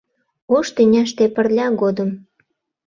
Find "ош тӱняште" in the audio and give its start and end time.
0.55-1.23